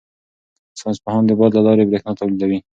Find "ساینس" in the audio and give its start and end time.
0.79-0.97